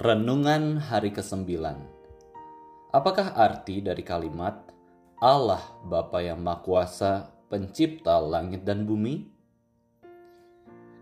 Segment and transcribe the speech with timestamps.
[0.00, 1.60] Renungan hari ke-9
[2.88, 4.72] Apakah arti dari kalimat
[5.20, 9.28] Allah Bapa yang Maha Kuasa, pencipta langit dan bumi?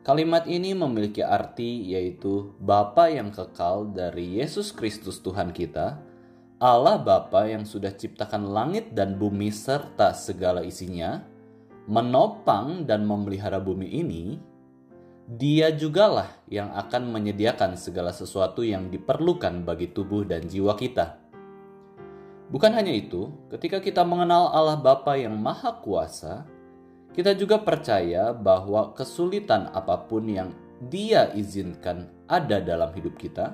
[0.02, 6.02] Kalimat ini memiliki arti yaitu Bapa yang kekal dari Yesus Kristus Tuhan kita,
[6.58, 11.22] Allah Bapa yang sudah ciptakan langit dan bumi serta segala isinya,
[11.86, 14.42] menopang dan memelihara bumi ini,
[15.28, 21.20] dia jugalah yang akan menyediakan segala sesuatu yang diperlukan bagi tubuh dan jiwa kita.
[22.48, 26.48] Bukan hanya itu, ketika kita mengenal Allah Bapa yang Maha Kuasa,
[27.12, 30.48] kita juga percaya bahwa kesulitan apa pun yang
[30.88, 33.52] Dia izinkan ada dalam hidup kita,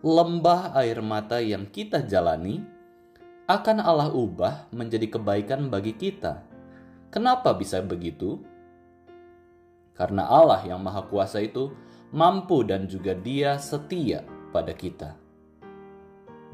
[0.00, 2.64] lembah air mata yang kita jalani
[3.44, 6.40] akan Allah ubah menjadi kebaikan bagi kita.
[7.12, 8.40] Kenapa bisa begitu?
[9.96, 11.72] Karena Allah yang Maha Kuasa itu
[12.12, 15.16] mampu dan juga Dia setia pada kita.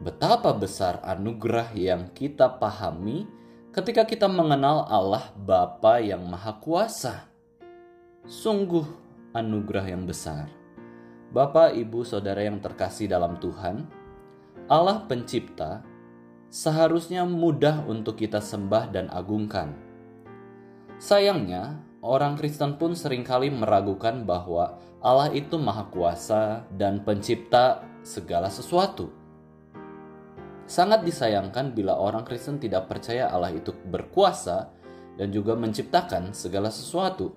[0.02, 3.26] Betapa besar anugerah yang kita pahami
[3.74, 7.26] ketika kita mengenal Allah Bapa yang Maha Kuasa.
[8.22, 8.86] Sungguh
[9.34, 10.46] anugerah yang besar.
[11.32, 13.88] Bapak, Ibu, Saudara yang terkasih dalam Tuhan,
[14.68, 15.80] Allah pencipta
[16.52, 19.72] seharusnya mudah untuk kita sembah dan agungkan.
[21.00, 28.50] Sayangnya, orang Kristen pun sering kali meragukan bahwa Allah itu Maha Kuasa dan Pencipta segala
[28.50, 29.14] sesuatu.
[30.66, 34.70] Sangat disayangkan bila orang Kristen tidak percaya Allah itu berkuasa
[35.14, 37.34] dan juga menciptakan segala sesuatu.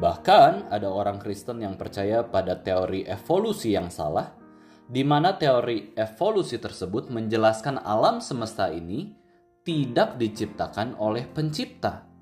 [0.00, 4.32] Bahkan ada orang Kristen yang percaya pada teori evolusi yang salah,
[4.84, 9.12] di mana teori evolusi tersebut menjelaskan alam semesta ini
[9.64, 12.13] tidak diciptakan oleh pencipta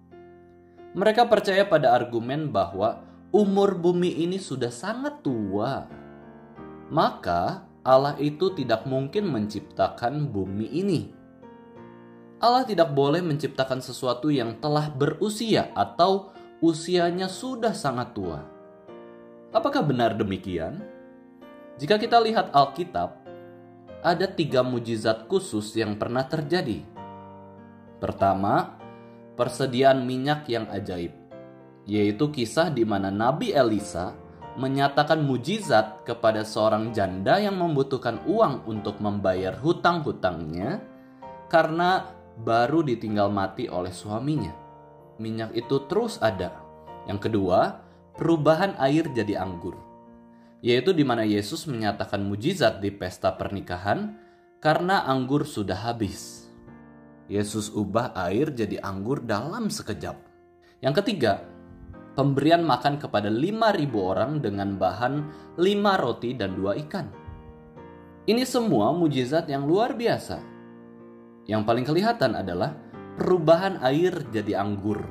[0.92, 3.00] mereka percaya pada argumen bahwa
[3.32, 5.88] umur bumi ini sudah sangat tua.
[6.92, 11.00] Maka Allah itu tidak mungkin menciptakan bumi ini.
[12.42, 18.44] Allah tidak boleh menciptakan sesuatu yang telah berusia atau usianya sudah sangat tua.
[19.54, 20.84] Apakah benar demikian?
[21.80, 23.16] Jika kita lihat Alkitab,
[24.02, 26.84] ada tiga mujizat khusus yang pernah terjadi.
[28.02, 28.81] Pertama,
[29.34, 31.12] persediaan minyak yang ajaib,
[31.88, 34.14] yaitu kisah di mana Nabi Elisa
[34.56, 40.84] menyatakan mujizat kepada seorang janda yang membutuhkan uang untuk membayar hutang-hutangnya
[41.48, 44.52] karena baru ditinggal mati oleh suaminya.
[45.16, 46.52] Minyak itu terus ada.
[47.08, 47.80] Yang kedua,
[48.16, 49.76] perubahan air jadi anggur,
[50.60, 54.16] yaitu di mana Yesus menyatakan mujizat di pesta pernikahan
[54.62, 56.41] karena anggur sudah habis.
[57.30, 60.18] Yesus ubah air jadi anggur dalam sekejap.
[60.82, 61.46] Yang ketiga,
[62.18, 65.14] pemberian makan kepada 5.000 orang dengan bahan
[65.56, 67.06] 5 roti dan 2 ikan.
[68.26, 70.38] Ini semua mujizat yang luar biasa.
[71.46, 72.74] Yang paling kelihatan adalah
[73.18, 75.02] perubahan air jadi anggur.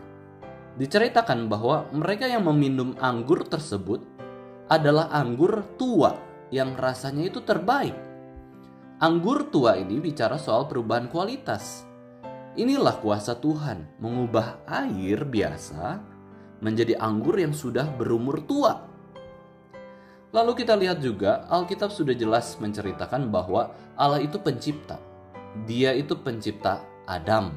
[0.80, 4.00] Diceritakan bahwa mereka yang meminum anggur tersebut
[4.72, 6.16] adalah anggur tua
[6.48, 7.96] yang rasanya itu terbaik.
[9.04, 11.91] Anggur tua ini bicara soal perubahan kualitas
[12.52, 16.04] Inilah kuasa Tuhan mengubah air biasa
[16.60, 18.92] menjadi anggur yang sudah berumur tua.
[20.36, 25.00] Lalu kita lihat juga Alkitab sudah jelas menceritakan bahwa Allah itu pencipta.
[25.64, 27.56] Dia itu pencipta Adam.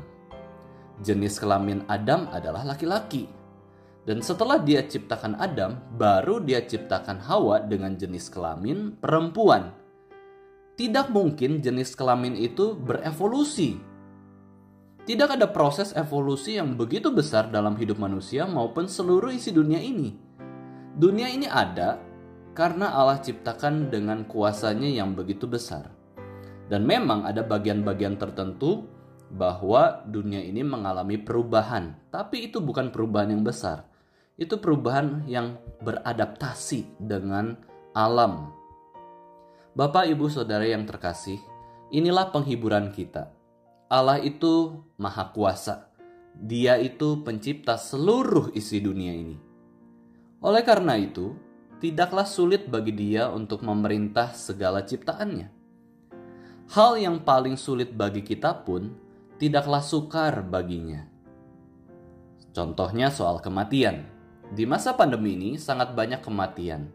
[1.02, 3.26] Jenis kelamin Adam adalah laki-laki.
[4.06, 9.74] Dan setelah dia ciptakan Adam, baru dia ciptakan Hawa dengan jenis kelamin perempuan.
[10.78, 13.93] Tidak mungkin jenis kelamin itu berevolusi
[15.04, 20.16] tidak ada proses evolusi yang begitu besar dalam hidup manusia maupun seluruh isi dunia ini.
[20.96, 22.00] Dunia ini ada
[22.56, 25.92] karena Allah ciptakan dengan kuasanya yang begitu besar.
[26.72, 28.88] Dan memang ada bagian-bagian tertentu
[29.28, 33.84] bahwa dunia ini mengalami perubahan, tapi itu bukan perubahan yang besar.
[34.40, 37.60] Itu perubahan yang beradaptasi dengan
[37.92, 38.56] alam.
[39.76, 41.36] Bapak, Ibu, Saudara yang terkasih,
[41.92, 43.43] inilah penghiburan kita
[43.88, 45.92] Allah itu maha kuasa.
[46.34, 49.36] Dia itu pencipta seluruh isi dunia ini.
[50.40, 51.36] Oleh karena itu,
[51.78, 55.48] tidaklah sulit bagi dia untuk memerintah segala ciptaannya.
[56.72, 58.96] Hal yang paling sulit bagi kita pun
[59.36, 61.04] tidaklah sukar baginya.
[62.56, 64.08] Contohnya soal kematian.
[64.54, 66.92] Di masa pandemi ini sangat banyak kematian.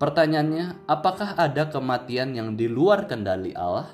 [0.00, 3.88] Pertanyaannya, apakah ada kematian yang di luar kendali Allah?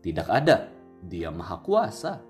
[0.00, 0.75] Tidak ada.
[1.04, 2.22] Dia Maha Kuasa.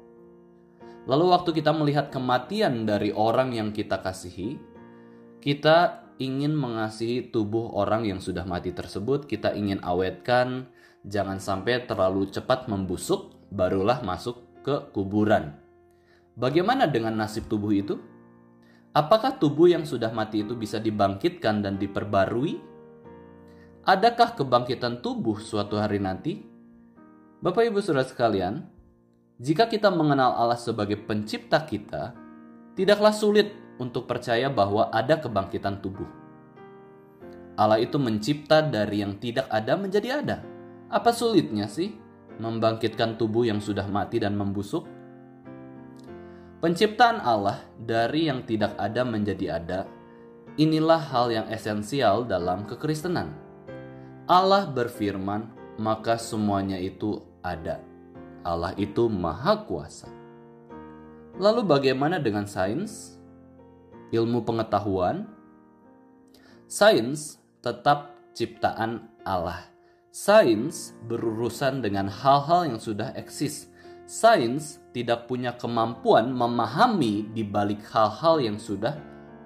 [1.06, 4.58] Lalu, waktu kita melihat kematian dari orang yang kita kasihi,
[5.38, 10.66] kita ingin mengasihi tubuh orang yang sudah mati tersebut, kita ingin awetkan,
[11.06, 15.54] jangan sampai terlalu cepat membusuk, barulah masuk ke kuburan.
[16.34, 17.96] Bagaimana dengan nasib tubuh itu?
[18.96, 22.58] Apakah tubuh yang sudah mati itu bisa dibangkitkan dan diperbarui?
[23.86, 26.55] Adakah kebangkitan tubuh suatu hari nanti?
[27.36, 28.64] Bapak Ibu Saudara sekalian,
[29.36, 32.16] jika kita mengenal Allah sebagai pencipta kita,
[32.72, 36.08] tidaklah sulit untuk percaya bahwa ada kebangkitan tubuh.
[37.60, 40.40] Allah itu mencipta dari yang tidak ada menjadi ada.
[40.88, 41.92] Apa sulitnya sih
[42.40, 44.88] membangkitkan tubuh yang sudah mati dan membusuk?
[46.64, 49.84] Penciptaan Allah dari yang tidak ada menjadi ada,
[50.56, 53.28] inilah hal yang esensial dalam kekristenan.
[54.24, 57.80] Allah berfirman, maka semuanya itu ada.
[58.46, 60.08] Allah itu maha kuasa.
[61.36, 63.20] Lalu bagaimana dengan sains?
[64.14, 65.28] Ilmu pengetahuan?
[66.64, 69.68] Sains tetap ciptaan Allah.
[70.16, 73.68] Sains berurusan dengan hal-hal yang sudah eksis,
[74.08, 78.96] sains tidak punya kemampuan memahami di balik hal-hal yang sudah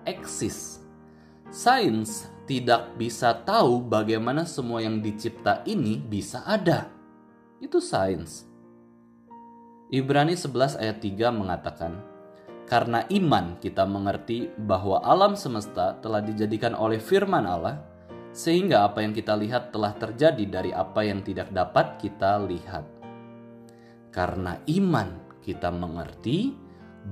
[0.06, 0.78] eksis.
[1.50, 6.90] Sains tidak bisa tahu bagaimana semua yang dicipta ini bisa ada.
[7.62, 8.42] Itu sains.
[9.94, 12.02] Ibrani 11 ayat 3 mengatakan,
[12.66, 17.86] Karena iman kita mengerti bahwa alam semesta telah dijadikan oleh firman Allah,
[18.34, 22.82] sehingga apa yang kita lihat telah terjadi dari apa yang tidak dapat kita lihat.
[24.10, 26.50] Karena iman kita mengerti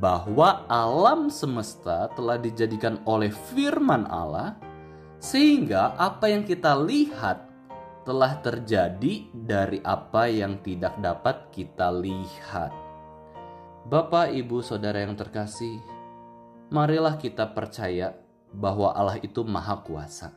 [0.02, 4.67] bahwa alam semesta telah dijadikan oleh firman Allah
[5.18, 7.46] sehingga apa yang kita lihat
[8.06, 12.72] telah terjadi dari apa yang tidak dapat kita lihat.
[13.88, 15.80] Bapak, Ibu, Saudara yang terkasih,
[16.72, 18.16] marilah kita percaya
[18.54, 20.32] bahwa Allah itu Maha Kuasa.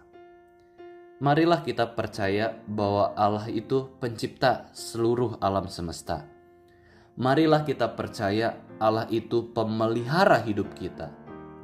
[1.21, 6.25] Marilah kita percaya bahwa Allah itu pencipta seluruh alam semesta
[7.19, 11.11] marilah kita percaya Allah itu pemelihara hidup kita.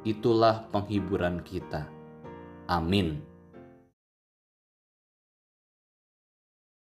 [0.04, 1.97] Itulah penghiburan kita.
[2.68, 3.27] Amin.